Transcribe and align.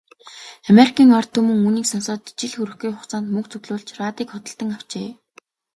Америкийн 0.71 1.09
ард 1.19 1.29
түмэн 1.35 1.63
үүнийг 1.65 1.85
сонсоод 1.89 2.21
жил 2.39 2.53
хүрэхгүй 2.55 2.91
хугацаанд 2.93 3.27
мөнгө 3.31 3.49
цуглуулж, 3.51 3.89
радийг 4.01 4.29
худалдан 4.31 4.69
авчээ. 4.77 5.09